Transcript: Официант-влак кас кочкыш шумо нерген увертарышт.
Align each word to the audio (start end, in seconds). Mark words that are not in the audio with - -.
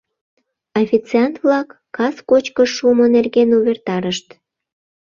Официант-влак 0.81 1.69
кас 1.95 2.15
кочкыш 2.29 2.69
шумо 2.77 3.05
нерген 3.15 3.49
увертарышт. 3.57 4.27